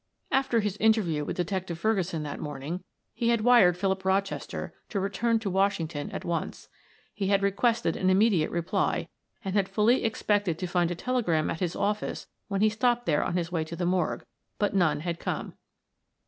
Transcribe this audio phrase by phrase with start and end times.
[0.31, 5.37] After his interview with Detective Ferguson that morning, he had wired Philip Rochester to return
[5.37, 6.69] to Washington at once.
[7.13, 9.09] He had requested an immediate reply,
[9.45, 13.23] and had fully expected to find a telegram at his office when he stopped there
[13.23, 14.25] on his way to the morgue,
[14.57, 15.53] but none had come.